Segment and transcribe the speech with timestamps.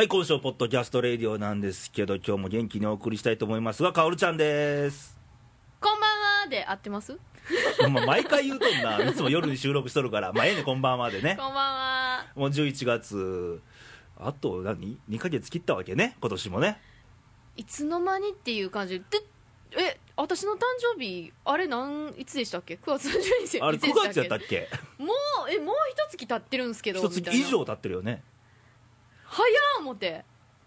[0.00, 5.14] はい、今週ポッドキャストレディオなんですけど、今日も元気にお送りしたいと思いますが、かおるちゃんです。
[5.78, 6.10] こんばん
[6.44, 6.48] は。
[6.48, 7.18] で合ってます？
[7.92, 11.36] ま毎回言うとんな、いつも夜に収録しとるから、まあ、ええね、こんばんはでね。
[11.38, 12.26] こんばんは。
[12.34, 13.60] もう11月、
[14.18, 16.80] あと何、2ヶ月切ったわけね、今年もね。
[17.58, 19.04] いつの間にっていう感じで
[19.76, 20.60] え私の誕
[20.94, 24.66] 生日あれなんいつでしたっけ？9月30日あれ、いつで9月やったっっけ？
[24.66, 25.12] けも
[25.46, 28.22] うえもう一月経ってるんですけど一月以上経ってるよね。
[29.30, 30.24] 早っ思って。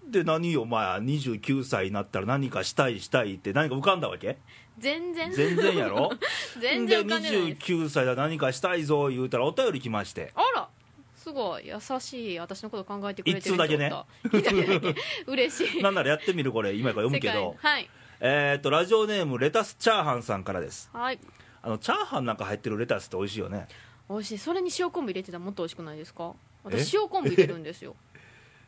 [0.07, 4.37] で、何よ、まあ、29歳になったら何かしたい、したいって何か浮かんだわけ？
[4.79, 5.31] 全然。
[5.31, 6.11] 全然やろ？
[6.59, 10.31] 全然浮かんでないで、29歳だ何かしたいぞ言うたらお便り来まして。
[10.35, 10.67] あら。
[11.15, 11.67] すごい。
[11.67, 13.93] 優しい私のこと考えてくれてるだけね。
[15.27, 15.81] 嬉しい。
[15.81, 17.55] なんならやってみるこれ、今から読むけど。
[17.59, 17.89] はい。
[18.19, 20.89] えー、とラジオネームレタスチャーハンさんからです。
[20.93, 21.19] はい。
[21.61, 23.67] あのチャーハンなんか入ってるレタスって美味しいよね。
[24.09, 24.37] 美味しい。
[24.37, 26.33] それに塩昆布入れてたらもっと美味しくないですか？
[26.65, 26.69] え？
[26.77, 27.95] 私塩昆布入れるんですよ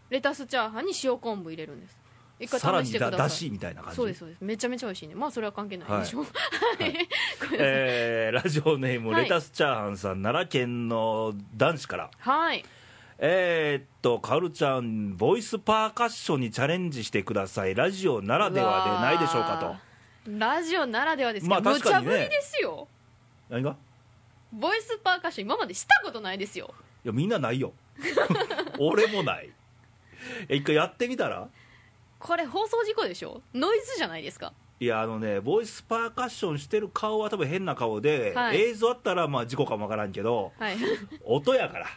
[0.10, 2.00] レタスチャーハンに塩昆布入れるんです。
[2.40, 3.18] 一回さらに試してください。
[3.18, 3.96] だだしみたいな感じ？
[3.98, 4.42] そうですそうです。
[4.42, 5.16] めちゃめちゃ美味しいね。
[5.16, 6.00] まあそれは関係ない。
[6.02, 6.28] でしょはい、
[6.80, 7.06] ごめんなさい、
[7.60, 12.12] えーラジオネームはいレタスチャーハンさん、奈良県の男子から。
[12.18, 12.66] はい。
[13.18, 17.74] えー、っとカオルちゃんボイスパーカッションにチャレンジしてください。
[17.74, 19.58] ラジオならではでないでしょうか
[20.26, 20.30] と。
[20.38, 22.12] ラジオならではですけど、まあ無確かにね。
[22.12, 22.88] 茶ぶりですよ。
[23.50, 23.78] 何が？
[24.52, 26.74] ボイスパーカッション今までしたことないですよ。
[27.06, 27.72] いやみんなないよ。
[28.80, 29.50] 俺もない。
[29.50, 29.52] え
[30.50, 31.50] 一回やってみたら？
[32.20, 33.42] これ放送事故でしょ？
[33.54, 34.54] ノイズじゃないですか。
[34.80, 38.62] いやあのねボイスパーカッションしてる顔は多分変な顔で、はい。
[38.62, 40.78] 映像あったらまあ事故かもわからんけどはい。
[41.24, 41.88] 音やから。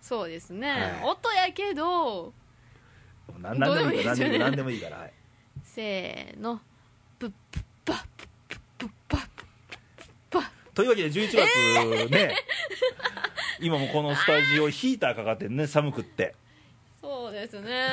[0.00, 1.02] そうですね、はい。
[1.02, 2.32] 音やけど
[3.40, 5.12] なんなんでもいいから何でもいい何でもいいから、はい、
[5.62, 6.60] せーの。
[7.18, 8.28] プップッパップッ
[9.08, 9.28] パップッ
[10.30, 12.36] パッというわけで11月ね、
[13.60, 16.34] 今もこのスタジオヒーターかかってるね寒くって
[17.04, 17.90] そうですね。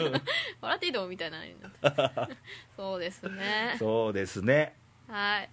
[0.62, 1.38] 笑っていいのみたいな
[2.74, 3.76] そうですね。
[3.78, 4.74] そうですね。
[5.08, 5.50] はい。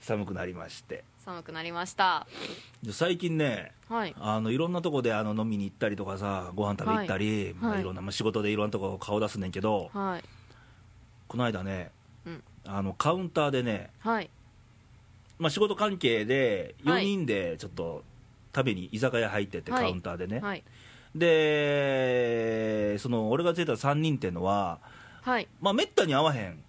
[0.00, 1.04] 寒くなりまして。
[1.18, 2.26] 寒くなりました。
[2.82, 4.14] で最近ねはい。
[4.18, 7.80] あのいろんなとこであの飲みに行ったりとかさご飯食べ行ったり、まあ、はい。
[7.80, 10.24] いろんな、まあ仕事でいろんなとこ顔出すねんけどはい。
[11.28, 11.92] この間ね、
[12.26, 12.42] うん。
[12.64, 14.28] あのカウンターでね、はい。
[15.38, 17.04] まあ、仕事関係で4はい。
[17.06, 18.02] 人でちょっと
[18.52, 19.84] 食べに居酒屋入ってて、はい。
[19.84, 20.64] カウンターでね、はい
[21.14, 24.78] でその俺がついた3人っていうのは、
[25.22, 25.48] はい。
[25.60, 26.62] まあ、めったに会わへん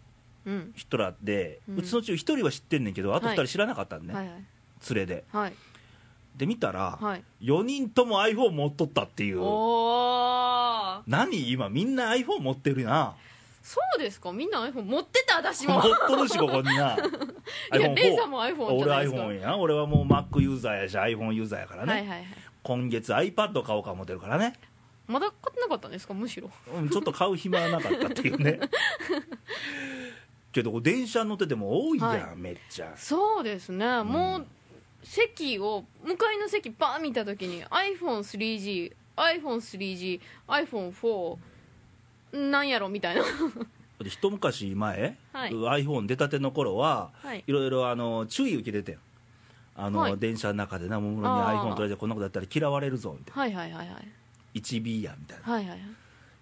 [0.46, 0.74] うん。
[0.76, 4.36] 人らで、ううんちのうち1人は知ってんねんけどあと2人知らなかったんね、はいはい。
[4.94, 5.24] 連れで。
[5.32, 5.54] はい。
[6.38, 7.24] で見たら、はい。
[7.42, 9.42] 4人とも iPhone 持っとったっていう。
[9.42, 11.02] おー。
[11.06, 11.52] 何？
[11.52, 13.16] 今みんな iPhone 持ってるな。
[13.62, 14.32] そうですか？
[14.32, 15.38] みんな iPhone 持ってた？
[15.38, 16.98] 私持っもとるし ここにな。
[17.78, 19.20] いやレイさんも iPhone じゃ俺ないですか。
[19.22, 19.58] iPhone や。
[19.58, 22.26] 俺はもう Mac ユーザーやし iPhone ユーザーやからね、はいはいはい
[22.64, 24.54] 今月 iPad 買おうか思ってるからね、
[25.08, 26.14] まだ買ってなかったんですか？
[26.14, 26.50] むしろ。
[26.76, 28.60] うん、ちょっと買う暇はなかったっていうね。
[30.52, 32.36] けど電車乗ってても多いやん、はい。
[32.36, 32.94] めっちゃ。
[32.96, 34.46] そうですね、もう
[35.04, 41.38] 席を向かいの席バーン見た時に iPhone3G iPhone3G iPhone4
[42.34, 43.24] なんやろみたいな。
[44.04, 45.52] で一昔前、はい。
[45.52, 47.44] iPhone 出たての頃は、はい。
[47.46, 49.00] いろいろあの注意受けててん
[49.76, 50.18] あの、はい。
[50.18, 51.60] 電車の中でな、ももにあー。
[51.62, 54.12] iPhone 取られてこんなことやったら嫌われるぞみたいな、はいはいはいはい。
[54.60, 55.80] 1B やみたいな、はいはいはい。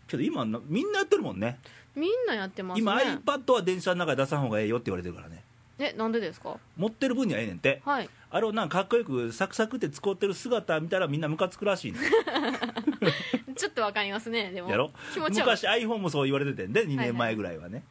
[0.08, 1.60] けど今な、みんなやってるもんね、
[1.96, 2.82] みんなやってますね。
[2.82, 5.44] 今、iPad は電車の中で出さん方がええよって言われてるからね、
[5.78, 6.58] えなんでですか？
[6.76, 8.10] 持ってる分にはええねんって、はい。
[8.32, 12.02] あれをなんかかっこよくサクサクって使ってる姿見たら、みんなムカつくらしいねん。
[13.56, 14.50] ちょっとわかりますね。
[14.54, 14.70] でも。
[14.70, 14.92] やろ？
[15.14, 17.84] 気持ちは昔 iPhone もそう言われててんで2年前ぐらいはね、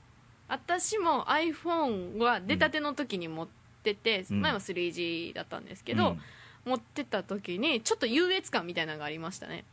[0.49, 3.49] 私も iPhone は出たての時に持っ
[3.95, 4.41] てて、うん。
[4.41, 6.21] 前は 3G だったんですけど、うん。
[6.65, 9.65] 持ってた時にちょっと優越感みたいなのがありましたね。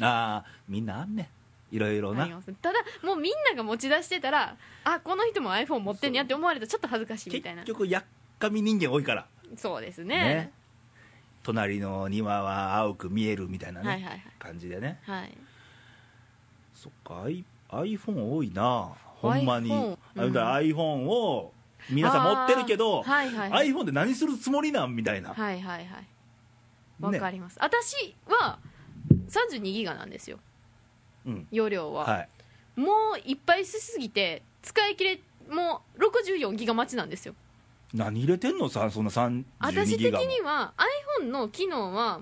[0.00, 1.30] ああみんなあんね。
[1.72, 2.26] んいろいろな。
[2.60, 7.62] ただもうみんなが持ち出してたらあこの人も iPhone 持ってんねやって思われたらちょっと恥ずかしいみたいな。
[7.62, 8.04] 結局やっ
[8.38, 9.26] かみ人間多いから。
[9.56, 10.16] そうですね。
[10.16, 10.52] ね。
[11.42, 14.22] 隣の庭は青く見えるみたいなね、はいはいはい。
[14.38, 14.98] 感じでね。
[15.04, 15.36] はい。
[16.74, 17.24] そっか
[17.70, 18.92] iPhone 多いな。
[19.16, 19.70] ほんまに。
[19.70, 21.52] iPhone あだから iPhone を
[21.90, 23.68] 皆さん持ってるけど、はいはいはい。
[23.70, 26.06] iPhone で何するつもりなんみたいな、はいはいはい。
[27.00, 28.58] わねかります、私は
[29.28, 30.38] 32ギガなんですよ。
[31.26, 31.48] うん。
[31.50, 32.28] 容量は、はい。
[32.80, 37.34] もういっぱいしすぎて使い切れもう64ギガ待ちなんですよ。
[37.94, 38.68] 何入れてんの？
[38.68, 40.24] さそんな32私的ギガも。
[40.26, 40.72] には
[41.22, 42.20] iPhone の機能は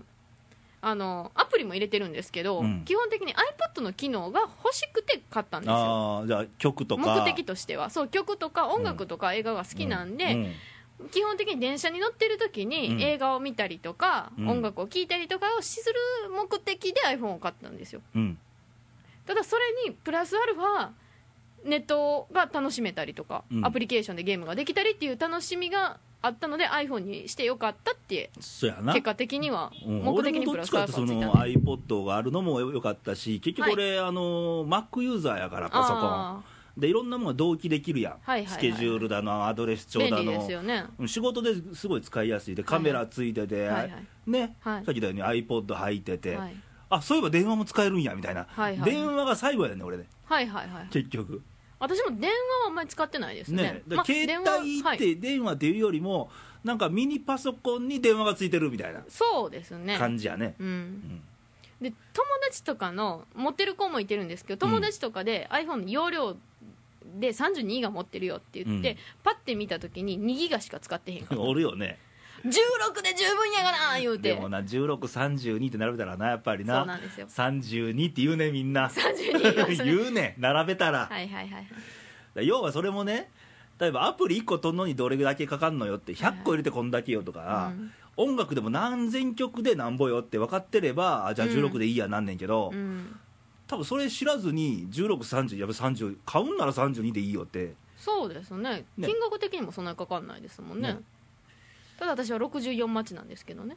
[0.87, 2.83] あのアプリも入れてるんですけど、うん。
[2.85, 5.75] 基本的に iPad の機能が欲しくて買ったんですよ。
[5.75, 7.25] ああじゃあ曲とか。
[7.25, 7.89] 目的としては。
[7.89, 10.35] そう曲とか音楽とか映画が好きなんで、
[11.01, 11.11] うん。
[11.11, 12.69] 基本的に電車に乗ってる時うん。
[12.69, 14.49] に映画を見たりとか、うん。
[14.49, 18.03] 音楽を聴いたりとかをする目的で iPhone を買ったんですよ。
[18.15, 18.39] うん。
[19.27, 20.91] ただそれにプラスアルファ
[21.65, 23.65] ネットが楽しめたりとか、うん。
[23.65, 28.93] アプリケーションでゲームができたりっていう楽しみがあったので iPhone にしてよかったってそうやな。
[28.93, 30.03] 結果的にはうん。
[30.03, 36.03] 目的にプ俺もどっちラスアルフかってそのァつ iPod があるのもよかったし結局俺、あの Mac ユーザーやからパソコン。
[36.03, 36.43] あ
[36.77, 38.53] でいろんなものが同期できるやん、はいはいはい。
[38.53, 40.33] スケジュールだのアドレス帳だの。
[40.51, 40.87] よね。
[40.99, 42.55] うん仕事ですごい使いやすい。
[42.55, 44.05] でカメラついてて、はいはい。
[44.27, 44.85] ね、はい。
[44.85, 46.55] さっき言ったように iPod 入ってて、はい。
[46.91, 48.91] あそういえば電話も使えるんやみたいな、はいはい。
[48.91, 50.07] 電話が最後やね俺ね。
[50.25, 50.87] はいはいはい。
[50.91, 51.43] 結局
[51.79, 53.63] 私も電話はあんまり使ってないですね。
[53.63, 53.83] ね。
[53.89, 54.99] だまから携帯っ電話はい。
[54.99, 56.31] て電話っていうよりも、
[56.65, 59.99] なんかミニパソコンに電話がついてるみたいなそうですね。
[59.99, 60.55] 感じやね。
[60.59, 61.23] うん。
[61.81, 66.37] で友達とかの持ってる子もいてるんですけど友達とかで iPhone の容量
[67.21, 68.97] で32ギガ持ってるよって言って、うん。
[69.23, 71.99] パッて見た時に2ギガしか使ってへんから おるよね
[72.45, 74.35] 16で十分やがな言うて。
[74.35, 77.27] でもな1632って並べたらなやっぱりそうななんですよ。
[77.27, 78.89] 32って言うねみんな。
[78.89, 81.67] 32 言うね並べたら、はいはいはい
[82.47, 83.31] 要はそれもね
[83.79, 87.93] 例えばアプリ1個取るのにどれだけかかんのよって100個入れてこんだけよとか、うん。
[88.17, 93.19] 音楽でも何千曲でなんぼよって分かってればあじゃあ16でいいやなんねんけど、うん。
[93.67, 97.75] 多分それ知らずに1630やっぱ30買うんなら32でいいよって。
[97.97, 98.85] そうですね。
[98.97, 99.09] ね。
[99.09, 100.93] 金額的にもそんなにかかんないですもんね。
[100.93, 101.01] ね
[102.05, 103.77] ただ私は64待ちなんですけどね。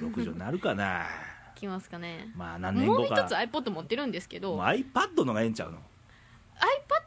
[0.00, 1.06] 60なるかな。
[1.54, 2.32] 来ますかね。
[2.34, 4.58] まあ何年もう後か一つ iPod 持ってるんですけど。
[4.58, 5.78] iPad のがええんちゃうの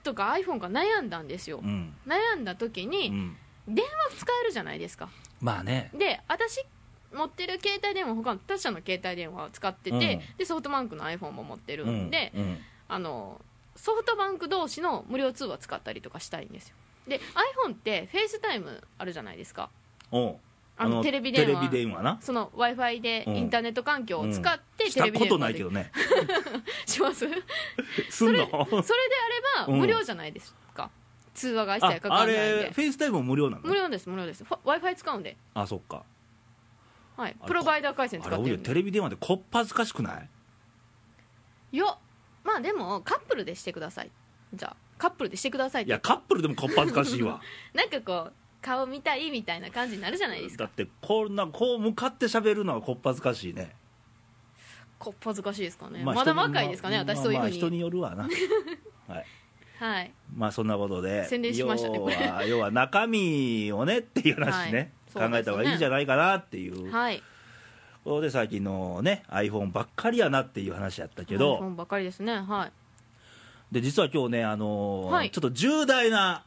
[0.05, 1.59] ？iPad か iPhone か悩んだんですよ。
[1.63, 3.35] うん、悩んだ時うにん、
[3.67, 5.09] 電話使えるじゃないですか。
[5.41, 5.89] まあね。
[5.97, 6.63] で私
[7.11, 10.37] 持ってる携帯電話他の他社の携帯電話を使ってて、うん。
[10.37, 12.41] でソフトバンクの iPhone も持ってるんで、うん。
[12.41, 12.57] うん。
[12.89, 13.41] あの
[13.75, 16.75] ソフトバンク同士の無料通話使ったりとかしたいんですよ。
[17.07, 17.19] で
[17.65, 19.71] iPhone って FaceTime あるじゃないですか
[20.11, 20.37] おう
[20.79, 21.47] あのテレビ電話。
[21.47, 22.19] テレビ電話な。
[22.21, 23.35] その Wi-Fi でうん。
[23.37, 25.91] インターネット環境を使ってしたことテレビ電話でないけどね。
[26.85, 27.25] します？
[27.25, 27.35] そ れ
[28.11, 28.61] すんのであれ
[29.65, 29.79] ばうん。
[29.79, 30.91] 無料じゃないですか、
[31.33, 33.63] 通話が一切かかああんないんでれフェイスタイムも無料なの？
[33.63, 34.43] 無料です無料です。
[34.43, 36.03] Wi-Fi 使うんで、あそっか。
[37.15, 38.69] はい、あれプロバイダー回線使ってるんで。
[38.69, 40.29] テレビ電話でこっぱずかしくない？
[41.71, 41.85] いや
[42.43, 44.11] まあでもカップルでしてください。
[44.53, 47.41] じゃあカップルでしてくださいいやカップルでもこっぱずかしいわ。
[47.73, 48.33] なんかこう
[48.67, 50.65] 顔見たいみたいな感じになるじゃないですか。
[50.65, 53.71] だってこんなこう向かって喋るのはこっぱずかしいね。
[54.99, 58.23] こっぱずかしいですかね、まあまだ若いですかね、まあ私そういうふうに、まあ人によるわな。
[59.07, 59.25] はい。
[59.79, 60.11] はい。
[60.35, 62.15] まあそんなことで宣伝しましたね要これ。
[62.15, 65.29] は要は中身をねっていう話ね、はい。
[65.29, 66.91] 考えた方がいいんじゃないかなっていう。
[66.91, 67.21] はい。
[68.03, 72.39] ことで最近のね iPhone ばっかりやなっていう話やったけど、iPhone ばっかりですね。
[72.39, 72.71] はい。
[73.71, 75.29] で実は今日ね、あのーはい。
[75.29, 76.43] ちょっと重大な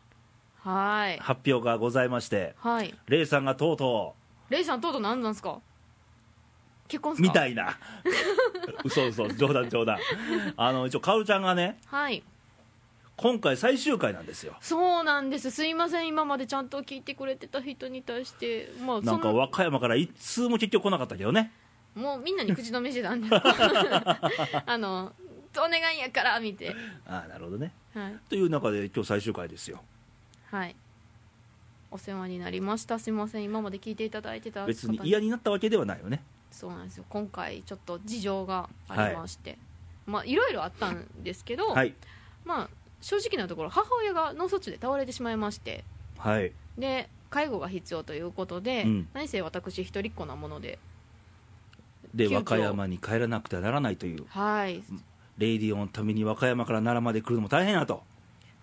[0.62, 1.18] はい。
[1.18, 2.94] 発表がございましてはい。
[3.08, 4.14] レイさんがとうと
[4.50, 5.60] レイさんとうとう何なんですか？
[6.88, 7.28] 結婚っうすか？
[7.28, 7.78] みたいな。
[8.84, 9.98] 嘘嘘冗談冗談。
[10.56, 12.22] あの一応かおるちゃんがねはい。
[13.16, 14.56] 今回最終回なんですよ。
[14.60, 15.50] そうなんです。
[15.50, 16.08] すいません。
[16.08, 18.72] 今までちゃんと聞いてくれてた人に対して。
[18.84, 21.52] まあなんか和歌山から一通も結局来なかったけどね。
[21.94, 23.28] もうみんなに口止めしてたんで。
[24.66, 25.12] あの
[25.58, 26.74] お願いやから見て
[27.06, 27.72] ああなるほどね。
[27.94, 28.16] はい。
[28.28, 29.82] という中で今日最終回ですよ
[30.50, 30.74] はい。
[31.92, 32.98] お世話になりました。
[32.98, 33.44] すいません。
[33.44, 36.22] 今まで聞いていただいてた方別に嫌になったわけではないよね。
[36.50, 37.04] そうなんですよ。
[37.08, 39.58] 今回ちょっと事情がありまして、
[40.06, 41.94] まあいろいろあったんですけど、はい。
[42.44, 42.68] まあ
[43.00, 45.84] 正直なところ母親が脳卒中で倒れてしまいまして。
[46.18, 46.52] はい。
[46.76, 49.08] で介護が必要ということで、うん。
[49.14, 50.78] 何せ私一人っ子なもので。
[52.12, 54.26] で和歌山に帰らなくてはならないという。
[54.28, 54.82] はい。
[55.38, 58.02] レイディオンのために和歌山から奈良まで来るのも大変やと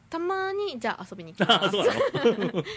[0.09, 1.65] たまにじゃあ遊びに行きます。
[1.67, 1.93] あそうな
[2.53, 2.63] の？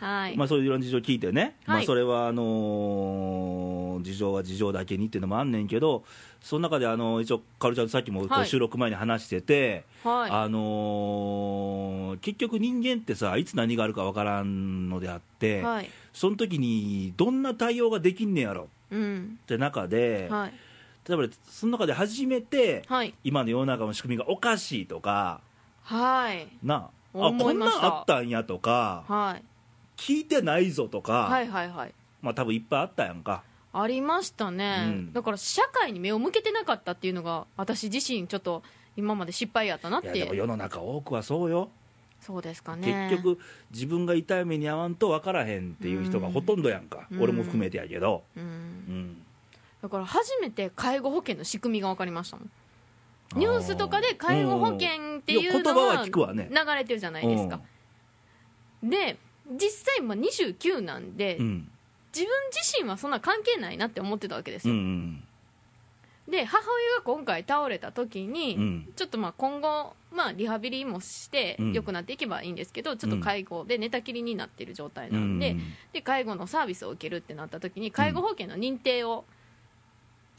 [0.00, 6.04] はい、まあそういういろんな事情聞いてね、まあ、はいそれはあのー事情は事情だけにっていうのもあんねんけど
[6.42, 8.46] その中であの一応かおるちゃんとさっきもこうはい。
[8.46, 10.30] 収録前に話してて、はい。
[10.30, 15.90] あのー結局人間ってさいつ何があるかわからんのであって、はい。
[16.12, 18.68] その時にどんな対応ができんねやろ？
[18.90, 19.38] うん。
[19.42, 20.52] って中で、はい。
[21.08, 23.14] 例えばその中で初めてはい。
[23.24, 25.40] 今の世の中の仕組みがおかしいとか
[25.84, 26.48] はい。
[26.62, 26.90] なあ。
[27.16, 29.44] あ思こんなんいましたあったんやとかはい。
[29.96, 31.94] 聞いてないぞとか、はいはいはい。
[32.22, 33.42] まあ多分いっぱいあったやんか。
[33.72, 35.12] ありましたね、うん。
[35.12, 38.62] だから社会に目を向けてなかったっていうのが私自身ちょっと
[38.96, 41.68] 今まで失敗やったなっいやでもて世の中多くはそうよ、
[42.20, 43.08] そうですかね。
[43.10, 43.40] 結局
[43.72, 47.22] 自分が痛い目に遭わんと分からへんっていう人がほとんどやんか、うん。
[47.22, 48.46] 俺も含めてやけど、ううん。
[48.46, 49.22] ん、
[49.82, 52.50] だから初めて介護保険の仕組みが分かりましたもん
[53.36, 57.60] ニュースとかで介護保険っていうのが流れてるじゃないですか、
[58.82, 59.16] で
[59.50, 61.70] 実際まあ29なんで、うん。
[62.14, 65.24] 自分自身はそんな関係ないなって思ってたわけですうんうよ、ん。
[66.30, 68.92] で母親が今回倒れた時に、うん。
[68.94, 71.72] ちょっとまあ今後、まあ、リハビリもしてうん。
[71.72, 75.62] 良くなっていけばいいんですけど、ちょっと介護で寝たきりになってる状態なんで,、うん。
[75.92, 79.24] で介護のサービスを受けるってなった時に介護保険の認定を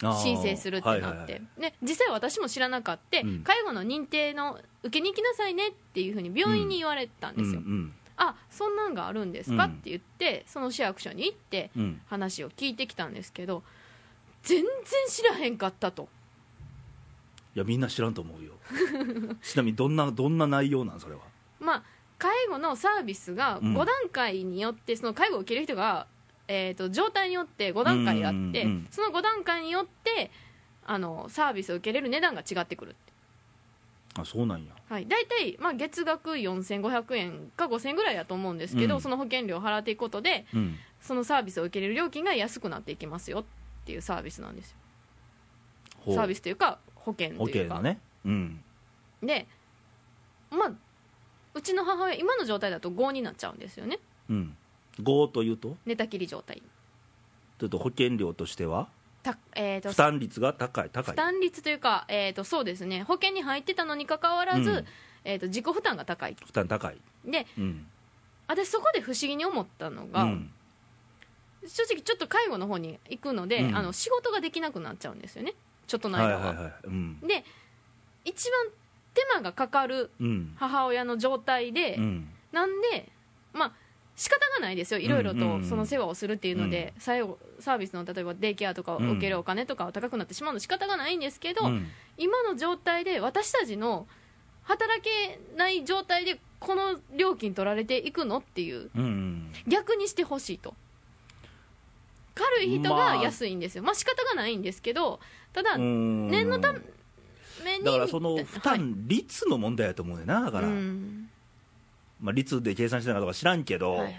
[0.01, 1.27] 申請するってなって、はいはいはい。
[1.61, 3.43] で実際私も知らなかった、うん。
[3.43, 11.81] 介護の認定の受けに行きなさいねっていうふうに病院に言われたんですよ、うんあそんなんがあるんですか、うんって言ってその市役所に行ってうん。
[11.81, 13.63] うん話を聞いてきたんですけど
[14.43, 14.67] 全然
[15.09, 16.07] 知らへんかったと。
[17.55, 18.53] いやみんな知らんと思うよ。
[19.41, 21.21] ちなみにどんなどんな内容なんそれは？
[21.59, 21.83] まあ
[22.17, 23.77] 介護のサービスがうん。
[23.77, 26.07] 5段階によって、その介護を受ける人が、
[26.47, 30.31] えー、と状態によって5段階あって、うんうんうんその5段階によって
[30.85, 33.13] あのサービスを受けれる値段が違ってくるって。
[34.17, 34.71] あそうなんや。
[34.87, 39.01] はい、大体、まあ、月額4500円か5000円ぐらいだと思うんですけど、うん。
[39.01, 40.75] その保険料を払っていくことでうん。
[41.01, 43.43] そのサービスを受けれる料金が安くなっていきますよっ
[43.85, 44.71] ていうサービスなんです
[46.07, 46.15] よ。
[46.15, 47.99] サービスというか保険保というか、険のね。
[48.25, 48.63] うん。
[49.21, 49.47] で
[50.49, 50.71] まあ
[51.53, 53.99] うちの母親今の状態だと5になっちゃうんですよね。
[54.29, 54.57] うん
[55.01, 55.75] 5というと？
[55.85, 56.61] 寝たきり状態。
[57.59, 58.87] ちょっと保険料としては？
[59.23, 60.89] た、えー、と負担率が高い？
[60.91, 61.13] 高い？
[61.13, 63.03] 負担率というか、えー、とそうですね。
[63.03, 64.85] 保険に入ってたのにかかわらず、うん。
[65.23, 66.35] えー、と自己負担が高い。
[66.45, 66.97] 負担高い。
[67.25, 67.87] でうん。
[68.47, 70.51] 私そこで不思議に思ったのが、うん。
[71.65, 73.75] 正直ちょっと介護の方に行くので、うん。
[73.75, 75.53] あの仕事ができなくなっちゃうんですよね。
[75.87, 76.73] ちょっとの間は,、はいはいはい。
[76.85, 77.19] うん。
[77.21, 77.43] で
[78.23, 78.67] 一番
[79.13, 80.53] 手間がかかるうん。
[80.57, 82.29] 母親の状態で、うん。
[82.51, 83.09] なんで
[83.53, 83.71] まあ
[84.15, 84.99] 仕方がないですよ。
[84.99, 91.87] いろいろとその世話をするっていうので、最後サービスの例えばデイケアとかを受けるお金とかは高くなってしまうの仕方がないんですけど、うん。
[92.17, 94.07] 今の状態で私たちの
[94.63, 98.89] 働けない状態でこの料金取られていくのっていう
[99.67, 100.73] 逆にしてほしいと。
[102.33, 103.95] 軽い人が安いんですよ、まあ。
[103.95, 105.19] 仕方がないんですけど
[105.53, 106.29] ただうん。
[106.29, 106.73] 念のた
[107.63, 108.79] めにだからその負はい。
[108.79, 111.24] 担率の問題やと思うねんなだから、うん
[112.21, 114.15] まあ、率で計算してないかとか知らんけど、はいはい。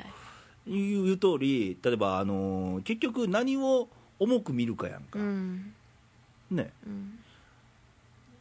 [0.67, 3.89] 言う通り例えば、あのー結局何を
[4.19, 5.73] 重く見るかやんか、うん。
[6.51, 6.71] ね。
[6.87, 7.19] うん。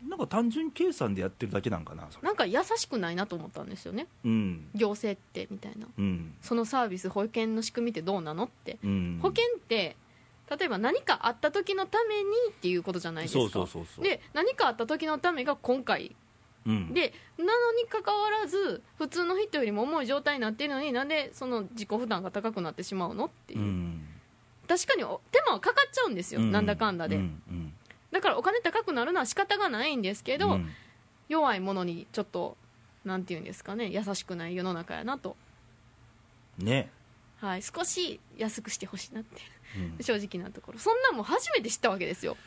[0.09, 4.07] なんか単純計算でやってるだけなんかななんか優しくないなと思ったんですよね。
[4.23, 4.67] うん。
[4.75, 5.87] 行政ってみたいな。
[5.97, 6.33] うん。
[6.41, 8.77] そのサービス保険の仕組みってどうなのって。
[8.83, 9.19] うん。
[9.21, 9.95] 保険って
[10.49, 13.67] 例えば何かあった時のためにっていうことじゃないですか。
[14.01, 16.15] で何かあった時のためが今回
[16.65, 23.59] うん、でなのにかかわらず普通の人よりも重い状態になっているのになんでその自己負担が高くなってしまうのっていう。
[23.59, 24.07] う、ん。
[24.67, 27.41] 確かにお手間はかかっちゃうんですよ、なんだかんだで、うん。
[27.49, 27.73] うん。
[28.11, 30.69] だからお金高くなるのは仕方がないんですけど、うん。
[31.29, 32.57] 弱いものにちょっと
[33.03, 35.35] なんていうんですかね優しくない世の中やなと、
[36.57, 36.89] ね、
[37.39, 39.41] はい、少し安くしてほしいなって。
[39.99, 40.03] うん。
[40.03, 40.79] 正直なところ。
[40.79, 42.37] そんなんも初めて知ったわけですよ。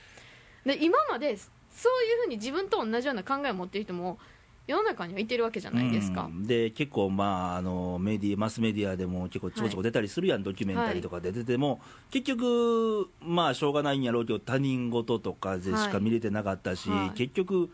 [0.64, 1.38] で今まで
[1.78, 4.18] そういうふうに自分と同じような考えを持っている人も
[4.66, 6.46] 世の中にはいてるわけじゃないですか、うん。
[6.46, 11.80] で結構、まあ、あのメディマスメディアでも結構ちょこちょこ出たりするやん、ドキュメンタリーとかで出ても、
[12.10, 17.10] 結局、まあ、しょうがないんやろうけど、他人事とかでしか見れてなかったし、はい。
[17.12, 17.70] 結局、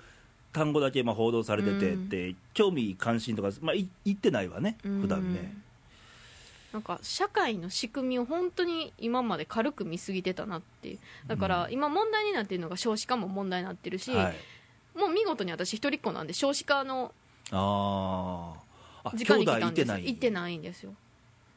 [0.52, 2.04] 単語だけまあ報道されててうん。
[2.04, 5.56] って、興味関心とか、まあ、い言ってないわね、普段ね。
[6.74, 10.98] なんか社会の仕組みを本当に今まで軽く見すぎてたなっていう。
[11.28, 17.12] だから今問題になっているのが少子化も問題になってるし、はい、もう見事に私一人っ子なんで少子化の
[19.14, 19.92] 時間に来たんです。
[19.92, 20.92] 行ってないんですよ。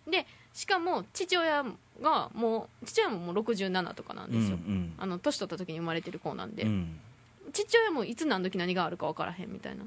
[0.07, 1.65] でしかも父親
[2.00, 6.69] がもう父親ももう67とかなんですよ、うんあの年取った時に生まれてる子なんで、うん。
[6.69, 7.00] うん
[7.53, 9.86] 父親もいつ何時何があるか分からへんみたいな。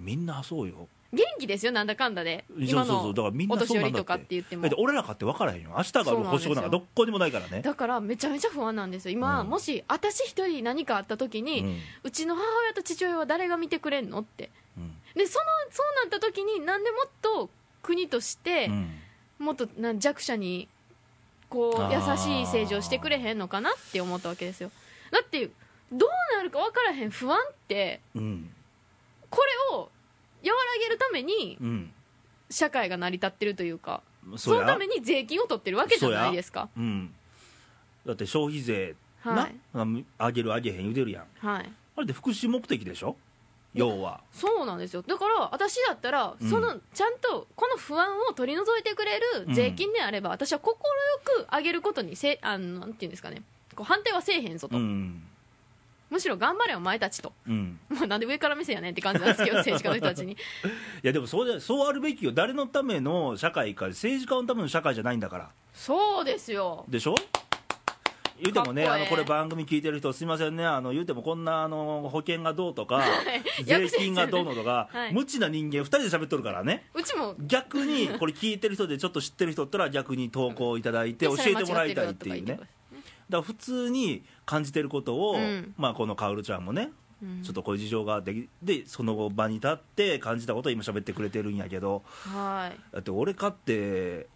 [0.00, 2.44] みんなそうよ、元気ですよなんだかんだで。
[2.58, 3.14] 今のお
[3.56, 7.62] 年寄りとかっってて言っても俺らかって分からへんよ、明日がある保証なんかどっこにもないからね。
[7.62, 9.12] だからめちゃめちゃ不安なんですよ。
[9.12, 9.48] 今、うん。
[9.48, 11.66] もし私一人何かあった時に、う
[12.04, 14.50] うんちの母親と父親は誰が見てくれんのって。
[14.76, 14.94] うん。
[15.14, 17.50] でそのそうなった時になんでもっと
[17.82, 18.90] 国としてうん。
[19.38, 20.68] もっとな弱者に
[21.48, 24.70] こう優しい政治をしてくれへんのかなって思ったわけですよ。
[25.10, 25.50] だって
[25.92, 28.50] どうなるか分からへん不安ってうん。
[29.30, 29.90] これを
[30.44, 31.90] 和らげるためにうん。
[32.50, 34.02] 社会が成り立ってるというか
[34.36, 34.58] そや。
[34.58, 36.68] そうのために税金を取ってるわけじゃないですか。
[36.76, 37.12] うん、
[38.06, 39.56] だって消費税、はい。
[39.72, 39.84] な
[40.26, 41.46] 上げる上げへん言うてるやん。
[41.46, 41.72] はい。
[41.96, 43.16] あれって福祉目的でしょ？
[43.72, 44.20] 要は。
[44.32, 45.02] そうなんですよ。
[45.02, 46.48] だから私だったら、うん。
[46.48, 50.74] そのちゃんとこの不安を取り除いてくれる税金であれば、私は快
[51.24, 53.42] く上げることにせあのなんていうんですかね。
[53.74, 55.22] こう反対はせえへんぞと、うん
[56.14, 57.80] むしろ頑張れお前たちと、うん。
[57.88, 60.34] まあ、なんで上から目線やねんって感じなんですけど 政治家の人たちに。
[60.34, 60.36] い
[61.02, 62.30] やでもそうじゃそうあるべきよ。
[62.30, 65.50] 誰のための社会か政治家のための社会じゃないんだから。
[65.72, 66.84] そうですよ。
[66.88, 67.16] でしょ？
[68.40, 73.02] 言うてもね、あのこれ、番組聞いてる人、すみませんね、あの言うてもこんなあの保険がどうとか、
[73.64, 75.12] 税金がどうのとか、はい。
[75.12, 77.34] 無知な人間、2人で喋っとるからね、うちも。
[77.40, 82.58] 逆にこれ聞いてる人で、ちょっと知ってる人だったら、逆に投稿いただいて、教えてもらいたいっていうね、
[83.28, 85.74] だから普通に感じてることを、うん。
[85.76, 86.90] まあ、このカオルちゃんもね、
[87.22, 87.42] うん。
[87.42, 92.78] ちょっとこういう事情ができで、その場に立って感じたことを今喋ってくれてるんやけど、はい。
[92.92, 94.26] だって俺かって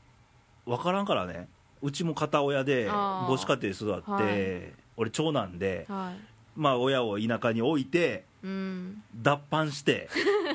[0.66, 1.48] 分からんからね。
[1.80, 4.72] うちも片親で母子家庭で育って、はい。
[4.96, 9.02] 俺長男で、はいまあ、親を田舎に置いてうん。
[9.14, 10.08] 脱藩して。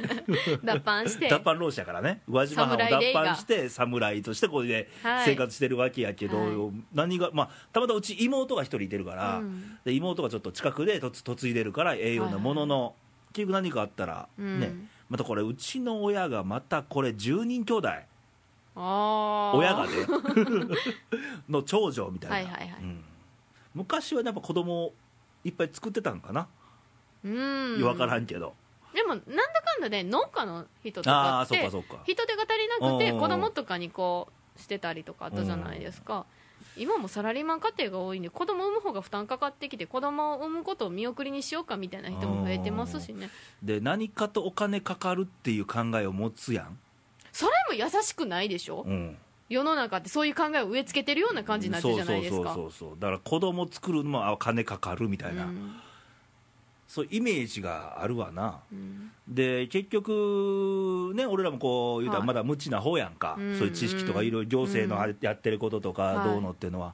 [0.64, 1.30] 脱藩して。
[1.30, 2.22] 脱藩浪士やからね。
[2.28, 5.26] 宇和島藩を脱侍でいいが藩して侍としてこれではい。
[5.26, 6.72] 生活してるわけやけど、はい。
[6.94, 9.78] 何がまあたまたまうち妹が一人いてるから、うん。
[9.84, 12.96] で妹がちょっと近くでとつ嫁いでるからええようなものの、
[13.34, 14.60] 結局何かあったら、うん。
[14.60, 14.74] ね。
[15.10, 17.90] またこれうちの親がまたこれ10人兄弟。
[18.76, 19.92] 親がね。
[21.50, 22.82] の長女みたいな、はいはいはい。
[22.82, 23.04] うん。
[23.76, 24.94] 昔はねやっぱ子供を
[25.44, 26.48] いっぱい作ってたんかな、
[27.24, 27.78] うん。
[27.80, 28.54] 分からんけど。
[28.94, 33.20] でもなんだかんだね農家の人とあかって人手が足りなくてうん。
[33.20, 36.26] 子供とかにこうしてたりとかあったじゃないですか。
[36.78, 43.30] 今もサラリーマン家庭が多いんで子供産む方が負担かかってきて子供を産むことを見送りにしようかみたいな人も増えてますしね。
[43.62, 46.80] で何かとお金かかるっていう考えを持つやん、
[47.32, 48.86] それも優しくないでしょ？
[48.88, 49.18] うん、
[49.50, 52.36] 世の中ってそういう考えを植え付けてるような感じになってるじゃないですか。
[52.36, 53.00] そうそうそうそう。
[53.00, 55.76] だから子供作るのもあ金かかるみたいな、うん。
[56.88, 58.62] そうイメージがあるわな。
[58.72, 59.12] うん。
[59.28, 62.28] で結局ね俺らもこう言うたらはい。
[62.28, 63.58] まだ無知な方やんか、うん。
[63.58, 65.18] そういう知識とかいろいろ行政のうん。
[65.22, 66.28] やってることとかはい。
[66.28, 66.94] どうのっていうのは、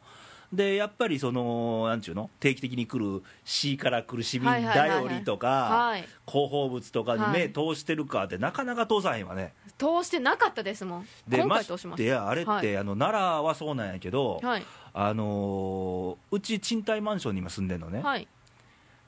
[0.51, 2.29] でやっぱりそのなんちゅうの？
[2.39, 4.99] 定期的に来る市から来る市民はいはいはいはい。
[5.05, 6.07] 頼りとかはい。
[6.27, 11.07] 広報物とかに目通してるかってなかなか通さへんわね通してなかったですもん。
[11.27, 12.77] でま今回通しましてやあれって、はい。
[12.77, 14.65] あの奈良はそうなんやけど、はい。
[14.93, 18.27] あのーうち賃貸マンションに今住んでんのね、はい。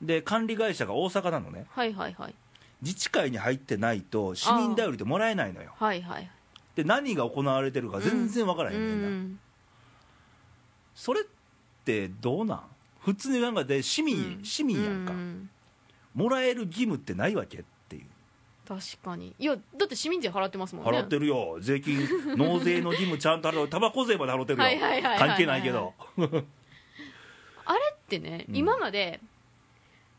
[0.00, 1.66] で管理会社が大阪なのね。
[1.70, 2.34] はいはいはい。
[2.80, 5.72] 自治会に入ってないと市民頼りってもらえないのよ。
[5.76, 6.30] はいはい。
[6.74, 9.38] で何が行われてるか全然分からへんねんな、うん。
[10.94, 11.24] それっ
[11.84, 12.62] てどうなん？
[13.00, 14.44] 普通に考えて市民、うん。
[14.44, 15.16] 市民やんか、う
[16.14, 17.64] もらえる義務ってないわけ？
[18.66, 19.34] 確かに。
[19.38, 20.90] いやだって市民税払ってますもんね。
[20.90, 21.58] 払ってるよ。
[21.60, 21.98] 税金
[22.36, 23.68] 納税の義務ちゃんと払う。
[23.68, 24.64] タバコ税まで払ってるよ。
[24.64, 25.94] はいはいはいはいはい関係ないけど。
[27.64, 28.56] あれってね、うん。
[28.56, 29.20] 今まで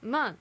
[0.01, 0.35] まあ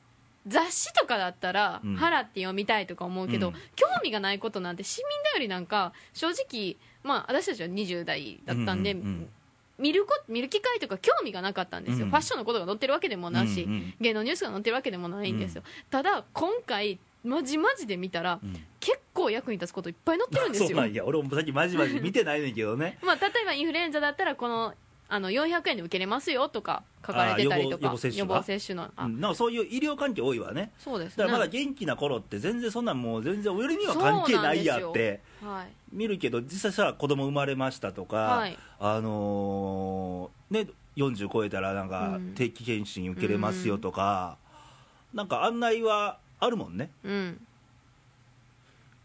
[0.48, 1.96] 雑誌とかだったらうん。
[1.96, 3.54] 払って読みたいとか思うけど、うん。
[3.76, 9.28] 興味がないことなんて市民頼りなんか正直まあ私たちは20代だったんで、うんうんうん。
[9.78, 12.10] 見るこ見る機会とか興味がなかったんですよ、うん。
[12.10, 18.52] ファッションのことが載ってるわけでもなし、うんうん芸能ニュースが載ってるわけでもないんですよ、ただ今回まじまじで見たら、うん。
[18.80, 20.68] 結構役に立つこといっぱい載ってるんですよ。
[20.70, 21.04] そうなんや。
[21.04, 22.98] 俺もさっきまじまじ見てないねんけどね。
[23.04, 24.74] まあ、例えばインフルエンザだったらこの
[25.08, 29.20] あの400円で受けれますよとか書かれてたりとかあ予防予防接種のあ、うん。
[29.20, 30.72] なんかそういう医療関係多いわね。
[30.78, 31.24] そうですね。
[31.24, 35.72] だからまだ元気な頃って全然そんなんもう全然俺には関係ないやそうなんってはい。
[35.92, 38.58] 見るけど実際さ子供生まれましたとか、はい。
[38.80, 42.34] あのーね40超えたらなんかうん。
[42.34, 44.38] 定期検診受けれますよとか、
[45.12, 46.90] なんか案内はあるもんね。
[47.04, 47.46] うん。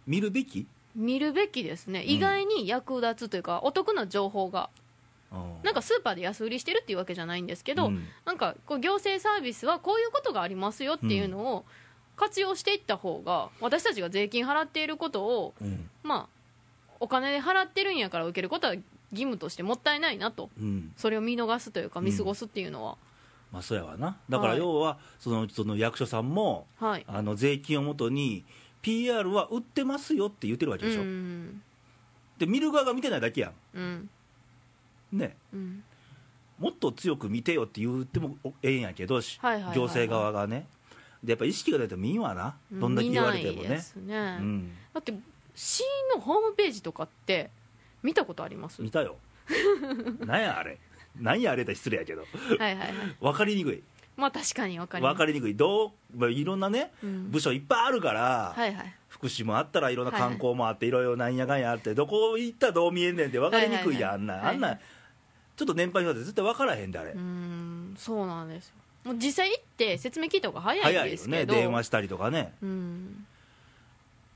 [0.07, 2.09] 見るべき、見るべきですね、ん。
[2.09, 4.69] 意外に役立つというかお得な情報が。
[4.71, 4.77] うん
[5.61, 8.07] なんかスーパーで安売りしてるっていうわけじゃないんですけど、うん。
[8.25, 11.65] なんかこう行政サービスはこういうことがありますよっていうのを
[12.15, 15.89] 活用していった方が私たちが税金払っていることをうん。
[16.01, 16.27] まあ
[17.01, 20.49] お金で払ってるんやから受けることは義務としてもったいないなと。
[20.59, 20.93] うん。
[20.95, 22.97] それを見逃すというかうん見過ごすっていうのは、
[23.51, 24.17] まあそうやわな。
[24.29, 27.05] だからはい要はそのその役所さんもはい。
[27.07, 28.43] あの税金をもとに
[28.81, 31.61] PR は売ってますよって言ってるわけうでしょ、ん
[32.37, 34.09] で見る側が見てないだけやうん。
[35.13, 35.35] んね。
[35.53, 35.83] うん。
[36.59, 39.77] もっと強く見てよって言ってもええんやけど、しはいはいはいはい。
[39.77, 40.67] 行政側がね。
[41.23, 42.55] でやっぱ意識がないと見んわな。
[42.71, 43.57] どんだけ言われてもね。
[43.61, 44.71] 見ないですね、うん。
[44.93, 45.13] だって
[45.55, 45.83] 市
[46.15, 47.49] のホームページとかって
[48.03, 48.81] 見たことあります？
[48.81, 49.17] 見たよ。
[50.25, 50.77] なんやあれ
[51.21, 52.21] なんやあれだ失礼やけど。
[52.21, 52.93] はいはいはい。
[53.19, 53.83] 分かりにくい。
[54.15, 55.13] まあ確かに分かります。
[55.13, 55.55] 分かりにくい。
[55.55, 57.31] どう、まあ、いろんなねうん。
[57.31, 58.93] 部署いっぱいあるから、はいはい。
[59.09, 64.55] 福祉もあったらいろんな観光もあって、いろいろなんやかんやあってどこ行ったらどう見えんねんって分かりにくいやん、はいはいはいあんな、はい。
[64.55, 64.79] あんな
[65.55, 68.73] ちょっと年配の人って絶対分からへんであれ、うーんそうなんですよ。
[69.05, 71.53] もう実際行って説明聞いた方が早い早いよですけど。
[71.53, 71.59] ね。
[71.61, 72.53] 電話したりとかね。
[72.61, 73.25] うん。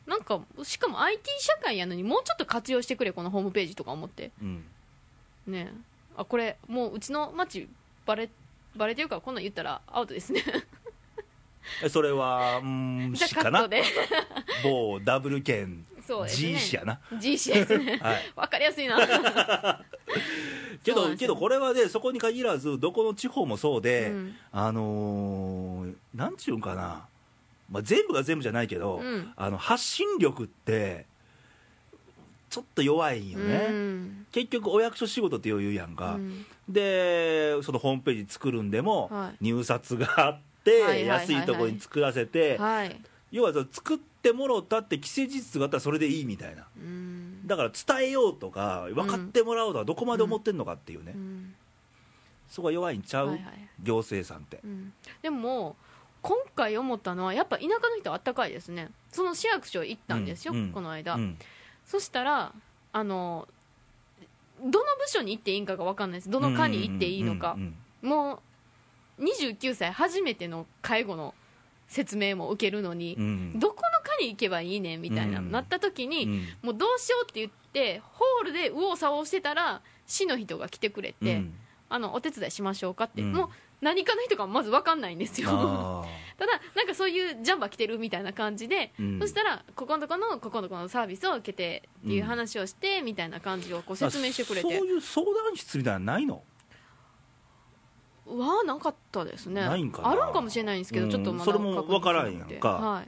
[0.08, 4.32] なんかしかも IT 社会やのにもうちょっと活用してくれこのホームページとか思って。
[4.41, 4.63] うん。
[5.48, 5.72] ね
[6.17, 7.67] あこれもううちの町
[8.06, 8.30] バレ
[8.76, 10.43] バレてるからこんなん言ったらアウトですね。
[11.84, 13.84] えそれはうんじかなあカットで。
[14.63, 15.86] 某ダブル県。
[16.06, 16.54] そうですね。
[16.54, 17.00] G 市やな。
[17.19, 18.00] G 市ですね。
[18.02, 18.32] はい。
[18.36, 18.97] わかりやすいな。
[20.84, 21.28] けどそうなんですよ。
[21.28, 24.36] けどこれはねそこに限らずどこの地方もそうで、うん。
[24.52, 27.06] あのーなんちゅうんかな、
[27.69, 29.32] まあ、全部が全部じゃないけど、うん。
[29.36, 31.06] あの発信力って
[32.51, 34.25] ちょっと弱いんよね、うん。
[34.31, 36.45] 結局お役所仕事って余裕やんか、うん。
[36.67, 39.45] でそのホームページ作るんでも、はい。
[39.45, 43.01] 入札があって、はい安いところに作らせて、はい。
[43.31, 46.65] 要は作ってもろったって既成事実があったらそれでいいみたいな。
[46.77, 47.47] うん。
[47.47, 51.55] だから伝えようとか分かってもらおうとかどこまで思ってんのかっていうね、うん。
[52.49, 53.43] そこが弱いんちゃう、はいはい
[53.81, 54.59] 行政さんって。
[54.61, 54.91] うん。
[55.21, 55.77] でも
[56.21, 58.89] 今回思ったのはやっぱ田舎の人はあったかいですね。
[59.09, 61.37] その市役所行ったんですよ、この間、うん
[61.91, 62.54] そしたら
[62.93, 63.49] あの
[64.63, 66.30] どの部署に行っていいんかが分かんないです。
[66.30, 67.56] どの課に行っていいのか。
[67.58, 68.41] うんも
[69.19, 71.36] う29歳初めての介護の
[71.88, 73.23] 説明も受けるのにうん。
[73.23, 73.27] う
[73.58, 75.51] んどこの課に行けばいいねんみたいな、うん。
[75.51, 76.47] なった時に、うん。
[76.62, 81.54] もうどうしようって言ってホールで右往左往してたら市の人が来てくれて、うん
[81.91, 83.34] あのお手伝いしましょうかって、うん。
[83.34, 83.49] もう
[83.82, 85.49] 何かの人かまず分かんないんですよ。
[85.51, 86.06] あ
[86.39, 89.19] ただなんかそういうジャンバー来てるみたいな感じで、ーうん。
[89.19, 94.77] そしたらここのとこのここのとこのサービスを受けてっていう話をして、みたいな感じをこう説明してくれて。
[94.77, 96.43] そういう相談室みたいなのないの？
[98.27, 99.62] はなかったですね。
[99.62, 101.12] あるんかもしれないんですけど、うん。
[101.12, 102.69] ちょっとまだそれも分からんやんか。
[102.69, 103.08] はい、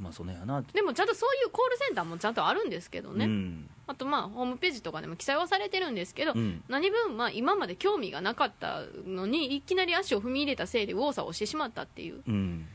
[0.00, 0.62] まあそのやな。
[0.62, 6.62] でもちゃんとそういうコールセンターもちゃんとあるんですけどね、うんあとまあホームページとかでも記載はされてるんですけど、うん。
[6.68, 12.66] 何分まあ今まで興味がなかったのにいきなり足を踏み入れたせいで右往左往してしまったっていううん。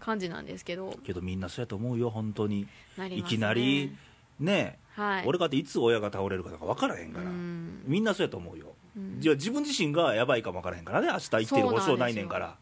[0.00, 0.96] 感じなんですけど。
[1.04, 2.66] けどみんなそうやと思うよ本当に。
[2.96, 3.14] ね。
[3.14, 3.94] いきなり
[4.40, 5.24] ねはい。
[5.26, 7.82] 俺かっていつ親が倒れるかとか分からへんから、うん。
[7.86, 9.20] みんなそうやと思うよ、うん。
[9.20, 12.56] じゃあ自分自身がやばいかも分からへんからね明日生きてる保証ないねんから。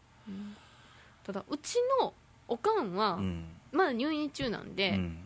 [1.23, 2.13] ただうちの
[2.47, 3.45] おかんは、うん。
[3.71, 5.17] まだ入院中なんで、うん。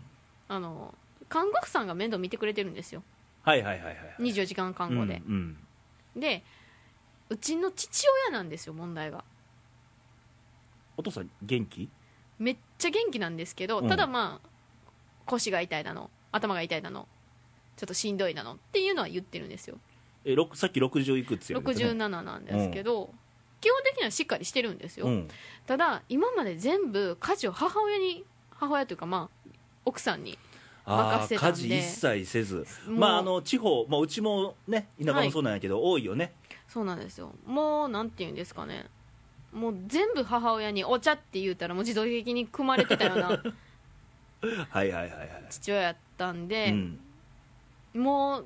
[0.48, 0.94] あの
[1.30, 3.04] 看護婦さんが面倒見てくれてるんですよ。
[3.44, 5.58] はいはいはいはい24時間看護で、うん
[6.16, 6.22] うん。
[6.22, 6.44] で
[7.30, 9.24] うちの父親なんですよ問題が。
[10.98, 11.88] お父さん元気？
[12.40, 13.88] めっちゃ元気なんですけど、うん。
[13.88, 14.50] ただまあ
[15.26, 17.08] 腰が痛いだの頭が痛いだの
[17.78, 19.78] ちょっとしんどいだのっていうのは言ってるんですよ。
[20.26, 23.14] えさっき60いくつや67なんですけど、
[23.62, 25.28] 基本的にはしっかりしてるんですよ、うん。
[25.66, 29.52] ただ今まで全部家事を母親に母親というかまあ
[29.86, 30.38] 奥さんに
[30.90, 31.62] 任せたんで。
[31.62, 32.68] 家事一切せず。
[32.88, 36.34] まああの地方、まあ、うちもね田舎もそうなんやけど、多いよね。
[36.68, 37.34] そうなんですよ。
[37.46, 38.86] もうなんていうんですかね。
[39.52, 43.30] もう全部母親にお茶って言うたらもう自動的に組まれてたような
[44.70, 45.46] はいはいはいはい。
[45.50, 47.00] 父親やったんで、うん。
[48.02, 48.46] もう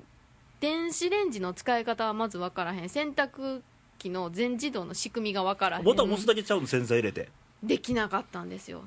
[0.60, 2.90] 電子レンジの使い方はまず分からへん。
[2.90, 3.62] 洗濯
[4.00, 5.84] 機の全自動の仕組みが分からへん。
[5.84, 7.30] ボタン押すだけちゃうの洗剤入れて。
[7.62, 8.84] できなかったんですよ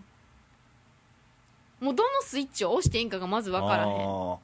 [1.81, 3.91] もうどのスイッチを押していいんかがまず分からへん。
[3.91, 4.39] あ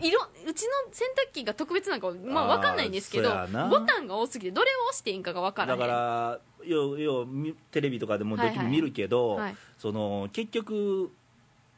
[0.00, 3.68] 色うちの洗濯機が特別なんか、まあ、分かんないんですけどそうやな。
[3.68, 5.80] ボタンが多すぎてどれを押していいんかが分からへん。
[5.80, 7.26] ーだからようよ
[7.72, 11.10] テレビとかでもドキュメン見るけど、はいその結局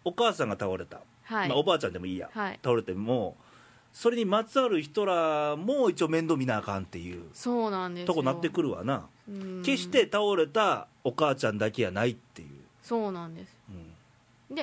[0.04, 2.58] お母さんが倒れた、はい、まあ、おばあちゃんでもいいや、はい。
[2.62, 3.36] 倒れても
[3.92, 7.24] それにまつわる人らも一応面倒見なあかんっていう。
[7.34, 8.06] そうなんですよ。
[8.06, 9.06] とこなってくるわな。
[9.28, 9.62] うん。
[9.62, 12.48] 決して倒れたお母ちゃんだけやないっていう、
[12.82, 13.56] そうなんです。
[13.70, 14.56] うん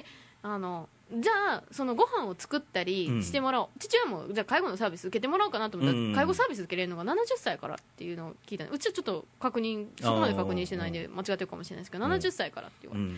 [0.54, 3.24] あのじゃあそのご飯を作ったりうん。
[3.24, 6.14] してもらおう、父親もじゃあ介護のサービス受けてもらおうかなと思ったら、うん。
[6.14, 12.12] 介護サービス受けれるのが70歳からっていうのを聞いたうちはちょっと確認そこまで確認してないんで間違ってるかもしれないですけどうん。
[12.12, 13.18] 70歳からっていう、うん。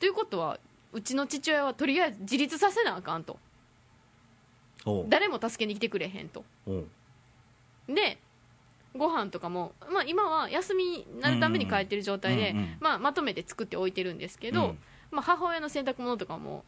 [0.00, 0.58] ということは
[0.92, 3.38] うちの父親はとりあえず自立させなあかんと。
[5.08, 6.44] 誰も助けに来てくれへんと。
[7.88, 8.18] で
[8.96, 12.76] ご飯とかも、まあ、今は休みになるために帰ってる状態で、うんうん。
[12.80, 14.78] まあ、まとめて作っておいてるんですけど、うん
[15.10, 16.64] まあ、母親の洗濯物とかも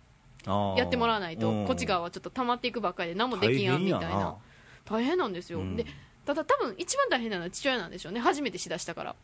[0.76, 1.66] やってもらわないとうん。
[1.66, 4.36] こっち側はちょっと溜まっていくばっかりで何もできんやんみたいな。
[4.84, 5.76] 大変なんですよ、うん。
[5.76, 5.86] で
[6.24, 8.20] ただ多分一番大変なのは父親なんでしょうね。
[8.20, 9.16] 初めてしだしたから。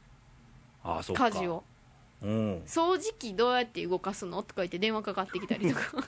[0.85, 1.65] ああそ家事を。
[2.23, 2.63] うん。
[2.67, 6.07] 掃除機どうやって動かすのとか言って電話かかってきたりとか。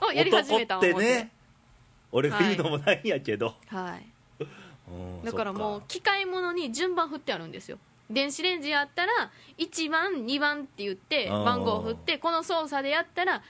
[0.06, 1.08] をやり始めた男思って。
[1.08, 1.30] ね
[2.12, 4.06] 俺が言うのもないんやけど、はい。
[4.40, 7.78] うんだからもう機械物に順番振ってあるんですよ
[8.10, 9.12] 電子レンジやったら
[9.58, 11.44] 1番2番って言ってあー。
[11.44, 13.42] 番号を振ってこの操作でやったら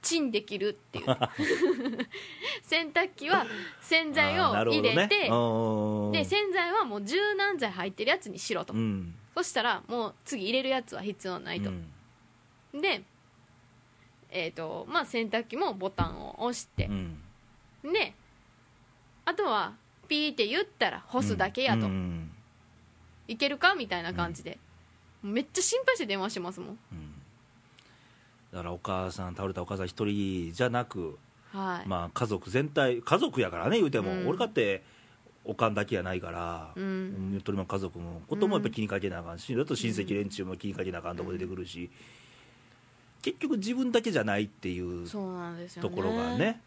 [0.00, 1.06] チンできるっていう。
[2.62, 3.46] 洗濯機は
[3.80, 4.88] 洗剤をあーなるほどね。
[4.90, 9.14] 入れて、うんで洗剤はもう柔軟剤入ってるやつにしろと、うん。
[9.34, 11.70] そしたらもう次入れるやつは必要ないと、
[12.72, 13.02] で、
[14.30, 16.86] えーとまあ、洗濯機もボタンを押して。
[16.86, 17.92] う、ん。
[17.92, 18.14] で
[19.24, 19.74] あとは
[20.08, 22.30] ピーって言ったら干すだけやと、うん
[23.28, 24.58] いけるかみたいな感じで、
[25.22, 26.68] めっちゃ心配して電話してますもん。
[26.70, 26.76] うん。
[28.52, 31.18] だからお母さん倒れたお母さん一人じゃなく
[31.52, 34.28] はい、まあ、家族全体家族やからね言うても、うん。
[34.28, 34.82] 俺かって
[35.44, 41.90] おかんだけやないから、ううんん、鳥も家族のこともやっぱり気にかけなあかんし、だと親戚連中も気にかけなあかんとこ出てくるし、
[43.22, 45.88] 結局自分だけじゃないっていうそうなんですよね。
[45.88, 46.60] ところがね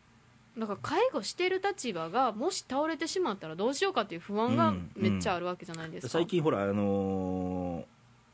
[0.57, 7.83] だから介護してる立場がもし倒れてしまったらどうしようかっていう不安がうんめっちゃあるわけじゃないですか、最近ほらあのー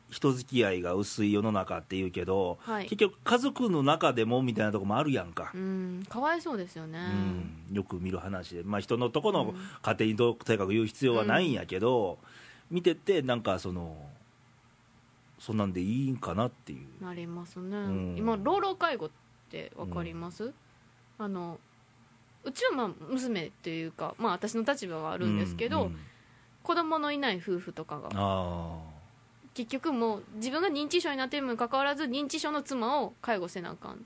[0.10, 2.84] 人付き合いが薄い世の中っていうけど、はい。
[2.84, 6.99] 結局家族の中でもみたいなとこもあるやんか、うんかわいそうですよね、
[7.69, 7.75] うん。
[7.75, 9.56] よく見る話で、まあ、人のとこのうん。
[9.82, 12.19] 家庭にどうとにかく言う必要はないんやけど、
[12.71, 13.97] 見ててなんかその
[15.39, 17.03] そんなんでいいんかなっていう。
[17.03, 18.15] なりますね、ん。
[18.17, 19.10] 今老老介護っ
[19.49, 20.53] て分かります、
[21.17, 21.60] あの
[22.48, 26.00] うちはまあ娘っていうか、まあ、私の立場があるんですけど、うんうん。
[26.64, 28.10] 子供のいない夫婦とかが。
[28.14, 28.80] あ
[29.54, 34.06] 結局もう自分が認知症になってるにもかかわらず認知症の妻を介護せなあかん。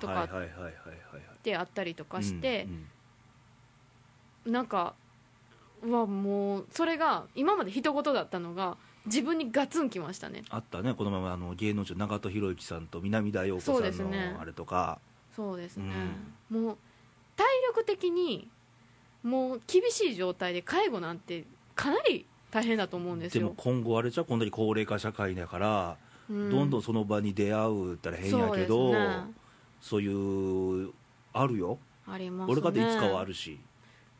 [0.00, 0.12] とか。
[0.12, 1.38] はいはいはいはいはいはい。
[1.42, 2.66] てあったりとかして
[4.46, 4.94] う、んなんか
[5.82, 10.42] うわもうそれが今まで人事だったのが自分にガツンきましたね。
[10.50, 10.94] あったね。
[10.94, 14.32] このままあの芸能人長門博之さんと南田陽子さんですね。
[14.32, 14.98] のあれとか。
[15.34, 15.92] そうですね、
[16.48, 16.78] もう
[17.36, 18.48] 体力的に
[19.22, 21.44] もう厳しい状態で介護なんて
[21.74, 25.96] かなり大変だと思うんですでもよ、今後あれじゃこんだけ高齢化社会だから、
[26.30, 26.50] うん。
[26.50, 29.24] どんどんその場に出会うったら変やけどね。
[29.80, 30.92] そういう
[31.32, 31.78] あるよ。
[32.06, 32.52] ありますね。
[32.52, 33.58] 俺かっていつかはあるし。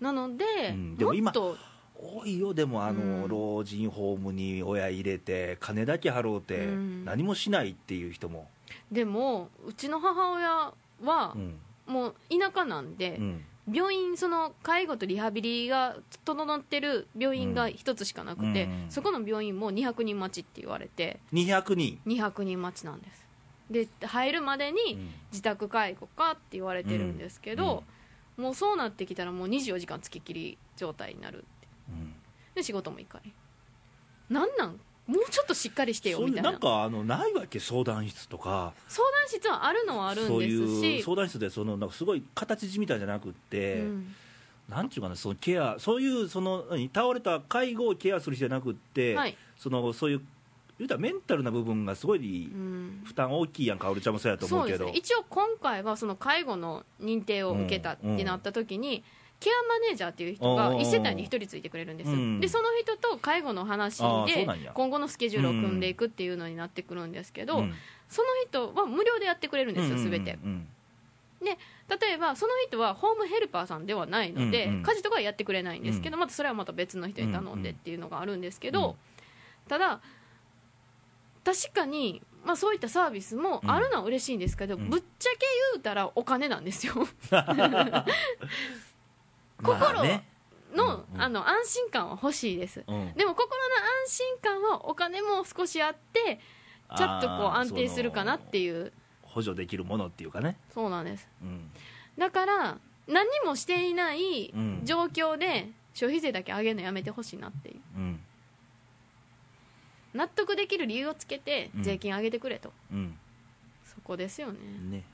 [0.01, 0.97] なので,、うん。
[0.97, 2.53] でも今多いよ。
[2.53, 3.29] でもあの、うん。
[3.29, 7.05] 老人ホームに親入れて金だけ払うて、うん。
[7.05, 8.49] 何もしないっていう人も、
[8.91, 10.73] でもうちの母親
[11.03, 13.45] はうんもう田舎なんで、うん。
[13.73, 23.25] 病院その介護とリハビリが整ってる病院が一つしかなくて、うんそこの病院も200人待ちって言われて200人、200人待ちなんです。
[23.71, 25.11] で入るまでにうん。
[25.33, 27.85] 自宅介護かって言われてるんですけど、
[28.37, 31.47] もうそうなってきたらもう24時間つきっきり状態になるって。
[31.89, 32.15] うん。
[32.55, 33.33] で仕事も行かない
[34.29, 36.53] なんなんもうちょっとしっかりしてよみたいな。
[36.53, 44.15] なんかあのないわけ相談室とか相談室はあるのはあるんそうですいうし相談室でそのなんかすごい形地みたいじゃなくって、うん。
[44.69, 49.37] なんていうかなそのケアそういうその何倒れた介護をケアする人じゃなくって、はい。
[49.59, 50.23] そのそういう
[50.79, 53.03] 言うたらメンタルな部分がすごいうん。
[53.05, 54.93] 負担大きいやんか、おるちゃんもそうやと思そううけどね。
[54.95, 59.05] 一応今回はその介護の認定を受けたってなった時に、
[59.45, 62.41] ケアマネージャーっていう人がおー1世帯に1人ついてくれるんです、うん。
[62.41, 67.75] でその人と介護の話で今後のスケジュールを組んでいくっていうのになってくるんですけど、うん。
[68.09, 70.39] その人は無料でやってくれるんですよ、うんすべて。
[70.43, 70.67] うん。
[71.43, 71.57] 例
[72.13, 78.95] えばその人はホームヘルパーさんではないので、うんうん家事とかはやってくれないんですけど、うまたそれはまた別の人に頼んでっていうのがあるんですけど、うん。
[79.69, 80.01] ただ
[81.45, 84.89] 確かに、まあ、そういったサービスもあるのは嬉しいんですけど、うん。
[84.89, 85.39] ぶっちゃけ
[85.73, 86.95] 言うたらお金なんですよ
[89.65, 90.23] 心
[90.75, 92.85] の,、あの安心感は欲しいです。
[92.87, 93.15] うん。
[93.15, 96.41] でも心の安心感はお金も少しあって
[96.97, 98.61] ちょっとこう安定するかなってう。
[98.63, 101.29] いう補助できるものっていうかね、そうなんです。
[101.43, 101.71] うん。
[102.17, 104.81] だから何もしていないうん。
[104.85, 107.81] 状況で消費税だけ上げるのやめてほしいなっていう。
[107.97, 108.21] うん。
[110.15, 111.83] 納得できる理由をつけてうん。
[111.83, 113.19] 税金上げてくれと、うん。
[113.85, 114.59] そこですよね。
[114.91, 115.05] ね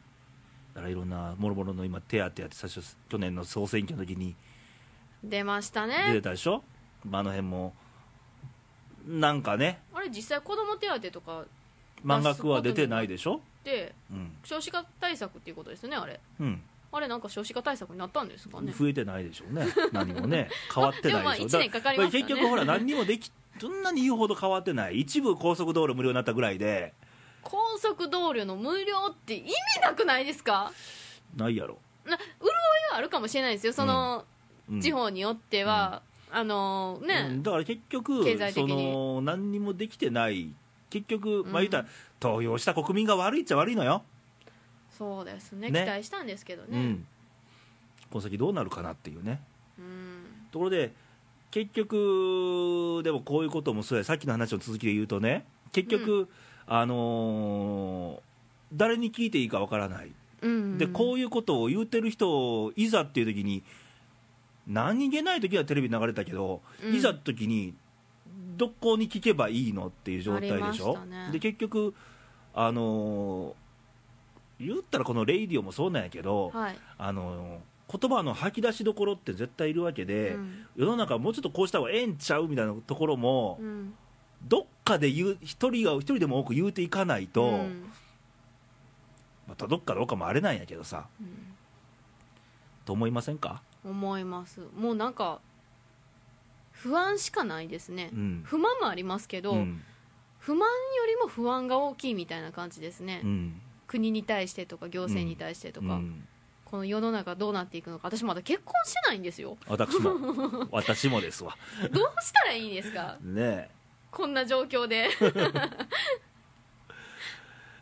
[0.75, 4.35] だからいろんなもろもろの今手当やって最初去年の総選挙の時に
[5.23, 6.63] 出ました出てねたでしょ、
[7.09, 7.75] まあ、あの辺も
[9.07, 9.81] なんかね。
[9.95, 11.45] あれ実際子供手当とか
[12.03, 13.37] 満額は出てないでしょ？
[13.37, 16.19] ってうん、少子化対策っていうことですよねあれ。
[16.41, 18.73] うん、あれなんか少子化対策になったんですかね。
[18.73, 19.67] 増えてないでしょうね。
[19.93, 20.49] 何もね。
[20.75, 21.13] 変わってないでしょ？
[21.13, 22.23] でもまあ一年かかりましたね。
[22.25, 23.31] 結局ほら何にもでき
[23.61, 25.01] そんなに言うほど変わってない。
[25.01, 26.95] 一部高速道路無料になったぐらいで
[27.43, 30.73] 高速道路の無料って意味なくないですか？
[31.37, 32.51] ないやろ、な潤い
[32.93, 33.73] はあるかもしれないですよ。
[33.73, 34.25] その、
[34.71, 34.81] うん。
[34.81, 37.43] 地方によっては、あのね、うん。
[37.43, 38.69] だから結局経済的に。
[38.69, 40.53] その何にもできてない。
[40.91, 41.87] 結局、まあうん言ったら
[42.19, 44.03] 投票した国民が悪いっちゃ悪いのよ、
[44.99, 45.71] そうですね。
[45.71, 45.85] ね。
[45.85, 46.69] 期待したんですけどね。
[46.71, 47.07] うん、
[48.11, 49.41] この先どうなるかなっていうね。
[49.79, 50.25] うん。
[50.51, 50.93] ところで
[51.53, 54.05] 結局でもこういうこともそうや。
[54.05, 55.45] さっきの話の続きで言うとね。
[55.73, 56.29] 結局、
[56.73, 58.31] あのー
[58.73, 60.13] 誰に聞いていいかわからない。
[60.43, 62.31] うんでこういうことを言うてる人
[62.63, 63.65] をいざっていう時に
[64.69, 66.95] 何気ない時はテレビ流れたけど、うん。
[66.95, 67.75] いざ時に
[68.57, 71.31] どこに聞けばいいのっていう状態でしょ、たね。
[71.33, 71.93] で結局
[72.55, 80.67] あのー言ったらこのレイディオもそうなんやけど、はい、あのー言葉の吐き出しどころって絶対いるわけで、うん。
[80.77, 83.95] 世の中もうちょっとこうした方がええんちゃうみたいなところも、うん
[84.43, 87.91] どっかで言う一人が一人でも多く言うていかないと、うん。
[89.49, 91.07] またどっかどうかもあれなんやけどさ。
[91.21, 91.29] うん。
[92.85, 94.61] と思いませんか、思います。
[94.77, 95.41] もうなんか
[96.73, 98.43] 不安しかないですね、うん。
[98.45, 99.83] 不満もありますけど、うん。
[100.39, 103.61] 不満よりも不安が大きいみたいな感じですね、うん。
[103.87, 106.27] 国に対してとか行政に対してとか、うん。
[106.65, 109.59] この世の中どうなっていくのか私まだ結婚してないんですよ。
[109.67, 110.13] 私も。
[110.73, 111.57] 私もですわ。
[111.93, 113.19] どうしたらいいんですか？
[113.21, 113.71] ねえ
[114.11, 115.09] こんな状況で。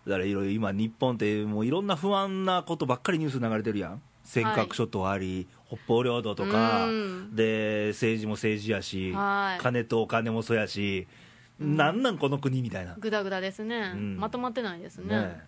[0.06, 4.02] だからいろいろ今日本ってもういろんな不安なことばっかりニュース流れてるやん。
[4.24, 6.86] 尖閣諸島あり、北方領土とか。
[6.86, 7.36] うん。
[7.36, 9.62] で政治も政治やし、はい。
[9.62, 11.06] 金とお金もそうやし、
[11.60, 11.76] うん。
[11.76, 14.16] なんなんこの国みたいな、グダグダですね、うん。
[14.18, 15.14] まとまってないですね。
[15.14, 15.44] ねえ。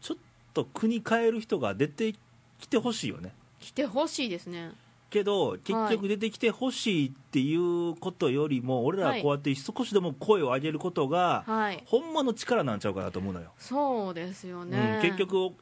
[0.00, 0.18] ちょっ
[0.52, 2.12] と国変える人が出て
[2.58, 3.32] きてほしいよね。
[3.60, 4.72] 来てほしいですね
[5.14, 11.80] けど結はい局出てきてほしいっていうことよりも、俺らはこうやって少しでも声を上げることが、はい。
[11.86, 15.52] ほんまの力なんちゃうかなと思うのよ、そうですよね、うん、結局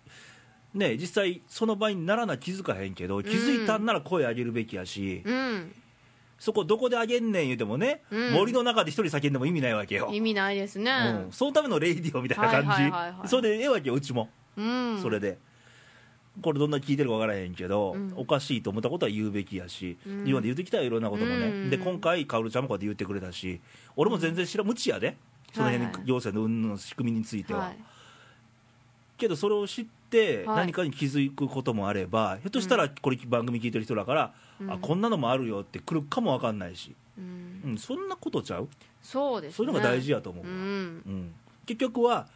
[0.73, 5.75] ね実際その場にならな気づかへんけど気づいたんなら声上げるべきやし、うん。
[6.39, 8.33] そこどこで上げんねん言うてもね、うん。
[8.33, 10.91] 森の中で一人叫んでも意味ないわけよ、意味ないですね。
[11.27, 14.99] うん、そのためのレイディオみたいな感じ、それでええわけようちも、うん。
[15.01, 15.39] それで
[16.41, 18.13] これどんな聞いてるか分からへんけど、うん。
[18.17, 20.27] おかしいと思ったことは言うべきやし、うん。
[20.27, 21.71] 今まで言ってきたよいろんなこともね、うん。
[21.71, 23.61] で今回かおるちゃんもこうやって言ってくれたし
[23.97, 25.17] 俺も全然知ら無知やで。
[25.53, 25.95] その辺はい。
[25.95, 27.77] はい行政の運の仕組みについては、はい。
[29.19, 30.57] けどそれを知ってはい。
[30.57, 34.73] 何かに気づくこともあれば、ひょっとしたらこれ番組聞いてる人だから、うん。
[34.73, 37.61] あこんなのもあるよって来るかも分かんないし、うん。
[37.65, 38.69] うん、そんなことちゃう？
[39.03, 39.57] そうですね。
[39.57, 40.51] そういうのが大事やと思う、うん。
[40.51, 40.55] う
[41.11, 41.35] ん。
[41.67, 42.27] 結局は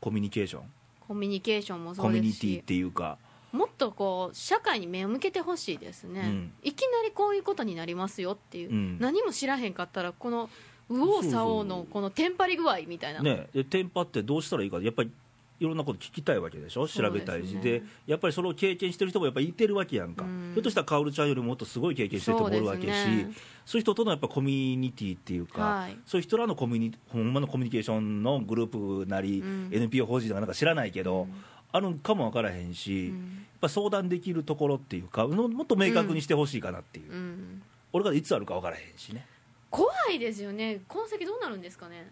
[0.00, 0.62] コミュニケーション
[1.06, 3.18] コミュニケーションもそコうですミュニティっしていうか。
[3.52, 6.52] もっとこう社会に目を向けてほしいですね、うん。
[6.62, 8.98] いきなりこういうことになりますよっていう、うん。
[8.98, 10.50] 何も知らへんかったらこの
[10.90, 13.48] 右往左往のこのテンパり具合みたいな、ね。
[13.54, 14.80] でテンパってどうしたらいいか。
[14.80, 15.10] やっぱり
[15.58, 16.86] いろんなこと聞きたいわけでしょ？
[16.86, 17.58] 調べたいし。
[17.58, 20.50] で,、ねやっぱりそれを経験してる人もやっぱりいてるわけやんか、うん。
[20.54, 23.34] ひょっとしたら薫ちゃんよりもっとすごい経験してる人もおるわけしそうですね。
[23.64, 25.96] そういう人とのやっぱコミュニティっていうか、はい。
[26.06, 29.68] そういう人らのコミュニほんまのコミュニケーションのグループなり、うん。
[29.72, 31.44] NPO 法人とかなんか知らないけど、うん。
[31.72, 37.62] あるんかも分からへんし、やっうんぱ相談できるところっていうかのもっと明確にしてほしいかなっていう、うん。
[37.92, 39.26] 俺がいつあるか分からへんしね。
[39.70, 40.80] 怖いですよね。
[40.86, 42.10] この先どうなるんですかね？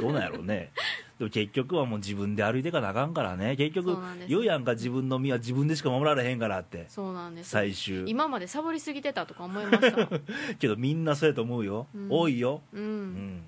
[0.00, 0.70] どうなんやろうね。
[1.18, 3.54] でも結局はもう自分で歩いていかなあかんからね。
[3.56, 4.28] 結局そうなんです。
[4.30, 6.86] 言うやんか自分の身は自分でしか守られへんからって。
[6.88, 7.50] そうなんです。
[7.50, 8.04] 最終。
[8.06, 10.08] 今までサボりすぎてたとか思いました
[10.58, 12.06] けどみんなそうやと思うよ、うん。
[12.10, 13.14] 多いよ、ううん。
[13.36, 13.42] ん、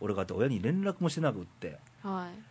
[0.00, 1.76] 俺がって親に連絡もしてなくって。
[2.02, 2.42] はい。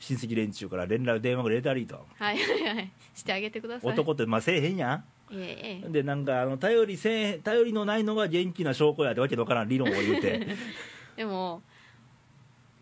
[0.00, 2.06] 親戚連中から連絡電話が入れたりと。
[2.18, 2.90] はいはいはい。
[3.14, 3.92] してあげてください。
[3.92, 5.88] 男ってまあせえへんやいえいえ。
[5.88, 10.46] んでなんかあの頼りせえ頼りのないのが元気な証拠やってわけのわからん理論を言うて。
[11.16, 11.62] でも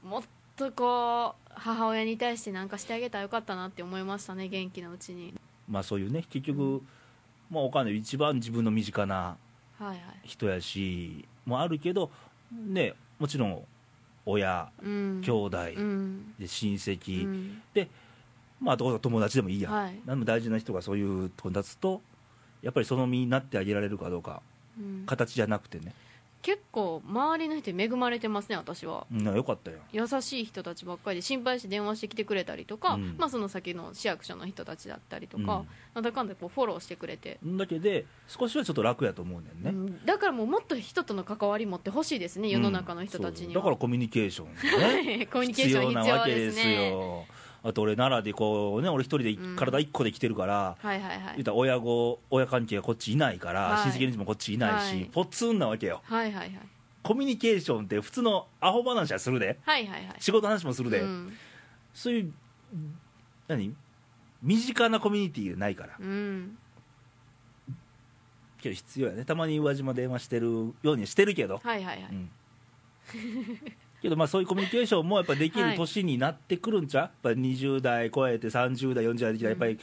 [0.04, 0.22] もっ
[0.56, 5.34] とこう母親に対して何かしてあげたらよかったなって思いましたね元気なうちに。
[5.68, 6.82] まあそういうね結局、
[7.50, 9.36] まあ、お金一番自分の身近な
[9.78, 9.98] はいはい。
[10.24, 12.10] 人やしもあるけど
[12.52, 13.64] ねもちろん
[14.26, 15.22] 親うん。
[15.24, 16.34] 兄弟、うん。
[16.38, 17.62] で親戚、うん。
[18.60, 19.70] まあ、友達でもいいや。
[19.70, 19.98] ん、はい。
[20.04, 22.02] 何も大事な人がそういうとこに立つと
[22.60, 24.42] やっぱりその身になってあげられるかどうか。
[24.78, 25.04] うん。
[25.06, 25.94] 形じゃなくてね、
[26.42, 29.06] 結構周りの人に恵まれてますね私は。
[29.12, 29.78] うん、よかったよ。
[29.92, 33.16] 優しい人たちばっかりで心配して電話してきてくれたりとか、うん。
[33.18, 35.46] まあ、その先の市役所の人たちだったりとか、うん。
[35.94, 40.06] なんだかんだこうフォローしてくれて、んだけで少しはちょっと楽やと思うねんね、うん。
[40.06, 47.26] だからもうもっと人との関わり持ってほしいですね世の中の人たちには、だからコミュニケーションがね コミュニケーション必要です必ねよ
[47.68, 51.20] あと俺奈良でこうね俺一人でうん体一個で来てるから、はいはいはい。
[51.34, 53.90] 言うたら親子親関係がこっちいないから、はい。
[53.90, 55.04] 親戚連中もこっちいないし、はい。
[55.12, 56.00] ポツンなわけよ。
[56.04, 56.58] はいはいはい。
[57.02, 59.58] コミュニケーションって普通のアホ話はするで。
[59.62, 60.16] はいはいはい。
[60.18, 61.32] 仕事の話もするで、うん。
[61.92, 62.32] そういう
[63.48, 63.74] 何？
[64.42, 65.96] 身近なコミュニティがないから。
[65.98, 66.56] うん。
[68.62, 69.24] けど必要やね。
[69.24, 72.30] たまに宇和島電話してるようにしてるけど、はいはいはい、うん
[74.02, 79.78] けどまあそういうコミュニケーションもやっぱできる年になってくるんちゃう、やっぱ20代超えて30代40代できたらやっぱり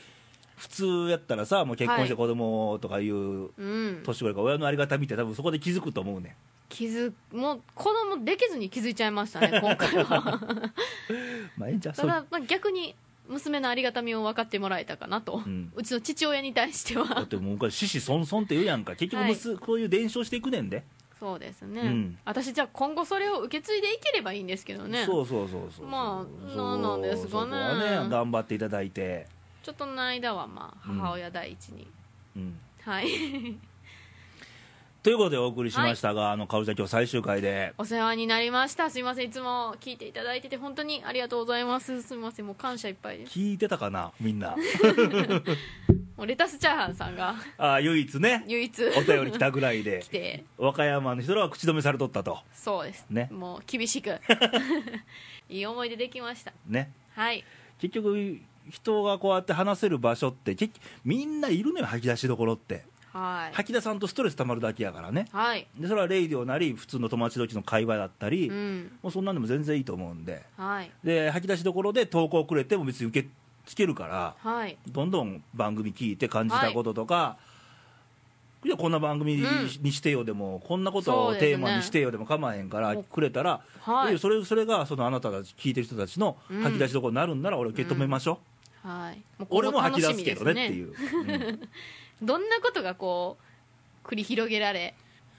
[0.56, 6.36] 普通やったらさもう結婚して子供とかいううん、年頃から親のありがたみって多分そこで気づくと思うね
[6.70, 10.40] 気づもう子供できずに気づいちゃいましたね 今回は。
[11.58, 11.94] まあええんちゃう？
[11.94, 12.96] ただ、まあ、逆に
[13.28, 18.96] 娘のありがたみを分かってもらえたかなと、ううんちの父親に対してだはってもう昔子々孫々って言うやんか。
[18.96, 20.84] 結局むす、こういう伝承していくねんで、
[21.20, 22.18] そうですね、うん。
[22.26, 25.06] 私じゃあ今後それを受け継いでいければいいんですけどね。
[25.06, 27.52] そうそうそうそうまあそうなんなんですかね。
[27.52, 29.28] ね頑張っていただいて。
[29.64, 31.88] ちょっとの間はまあうん母親第一に、
[32.36, 32.60] うん。
[32.82, 33.08] はい。
[35.02, 37.74] ということでお送りしましたが、あのかおりちゃん今日最終回で。
[37.78, 38.90] お世話になりました。
[38.90, 39.28] すいません。
[39.28, 42.02] いつも聞いていただいてて本当にありがとうございます。
[42.02, 42.48] すみません。
[42.48, 43.40] もう感謝いっぱいです。
[43.40, 44.12] 聞いてたかな？
[44.20, 44.56] みんな
[46.18, 47.36] もうレタスチャーハンさんが。
[47.58, 48.46] あ唯一ね。
[48.48, 48.84] 唯一。
[48.98, 50.00] お便り来たぐらいで。
[50.04, 50.46] 来て。
[50.58, 52.40] 和歌山の人らは口止めされとったと。
[52.54, 53.06] そうです。
[53.10, 53.28] ね。
[53.32, 54.18] もう厳しく。
[55.50, 56.54] いい思い出できました。
[56.66, 56.94] ね。
[57.14, 57.44] はい。
[57.80, 58.40] 結局
[58.70, 62.86] 人がこうやって話せる場所って結局みんないるのよ吐き出しどころって。
[63.12, 63.56] はい。
[63.56, 65.28] 吐き出さんとストレス溜まるだけやからね。
[65.34, 65.68] はい。
[65.78, 68.92] でそれはレイディオなり普通の友達同士の会話だったり、うん。
[69.04, 70.44] もうそんなんでも全然いいと思うんで。
[70.56, 70.92] はい。
[71.04, 73.30] で吐き出しどころで投稿くれても別に受け
[73.66, 74.78] 付けるからはい。
[74.88, 77.38] どんどん番組聞いて感じたこととか、
[78.64, 79.92] い、やこんな番組に,、うん。
[79.92, 86.62] してよでもこんなことをテーマにしてよでも構わへんからくれたら、はそれそれがそのあなたたち聞いてる人たちのうん。
[86.62, 88.40] 吐き出しどころになるんなら俺受け止めましょ
[88.84, 89.22] う、はい。
[89.38, 91.60] もう俺も吐き出すけどねっていう、うん。
[92.26, 93.38] どんなことがこ
[94.04, 94.96] う繰り広げられ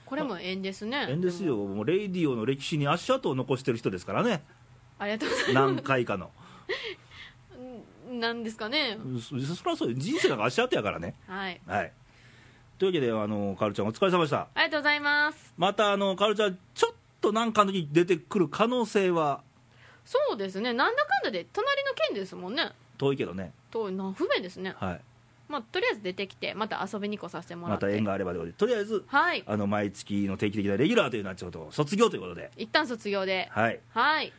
[0.07, 1.05] これも縁ですね。
[1.09, 1.57] 縁ですよ。
[1.57, 1.67] も。
[1.67, 4.41] もうレイディオの歴史に足跡を残してる人ですからね。
[4.99, 5.53] ありがとうございます。
[5.53, 6.31] 何回かの
[8.19, 8.97] なんですかね。
[9.21, 11.15] そそりゃそうよ人生なんか足跡やからね。
[11.27, 11.61] はい。
[11.67, 11.91] はい。
[12.77, 14.47] というわけであのカールちゃんお疲れ様でした。
[14.53, 15.53] ありがとうございます。
[15.57, 19.41] またあのカールちゃんちょっとなんかの時に出てくる可能性は？
[20.05, 20.73] そうですね。
[20.73, 22.71] なんだかんだで隣の県ですもんね。
[22.97, 23.51] 遠いけどね。
[23.71, 24.75] とな不便ですね。
[24.77, 25.01] はい。
[25.49, 27.85] まあとりあえず出てきてまた遊びに来させてもらまって。
[27.87, 29.43] た縁があればということでとりあえずはい。
[29.47, 32.51] あの毎月の定期的なレギュラーというのはちょっと卒業ということで。
[32.57, 33.47] 一旦卒業で。
[33.51, 33.79] はい。
[33.89, 34.31] はい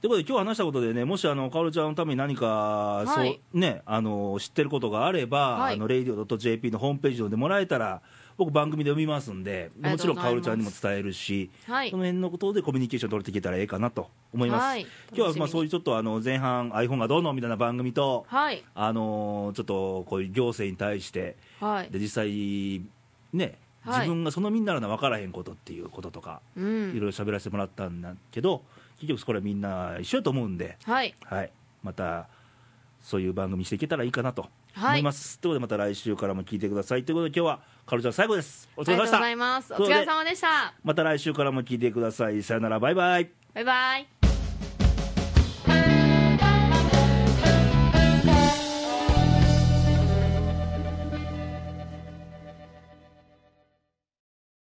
[0.00, 3.40] ということで今日話したことでねもしあのカオルちゃんのために何か、はい。
[3.42, 5.74] そうねあの知ってることがあれば、はい。
[5.74, 8.00] あの radio.jp のホームページ読んでもらえたら
[8.36, 10.22] 僕番組で読みますんでもちろんございます。
[10.22, 11.90] カオルちゃんにも伝えるし、はい。
[11.90, 14.86] その辺のことでコミュニケーション取れていけたらええかなと思います、はい。
[15.12, 18.62] 今日はまあそういうちょっとあの前半 iPhone がどうのみたいな番組と、はい。
[18.76, 21.90] あのちょっとこういう行政に対してはい。
[21.90, 22.82] で実際
[23.32, 24.00] ねはい。
[24.02, 28.62] 自分がそのみんなら分からへんことっていうこととか、ういろいんろ喋らせてもらったんだけど
[29.00, 31.14] 結局これみんな一緒やと思うんで、はい。
[31.24, 31.50] はい、
[31.82, 32.28] また
[33.00, 34.90] そういう番組していけたらいいかなとはい。
[34.90, 37.04] 思います、ということでまた来週からも聞いてください。
[37.04, 38.68] ということで今日はカルちゃん最後です。
[38.76, 39.76] お疲れ様でした。
[39.76, 40.74] お疲れ様でした。
[40.84, 42.42] また来週からも聞いてください。
[42.42, 42.78] さよなら。
[42.78, 43.30] バイバイ。
[43.54, 44.17] バイバイ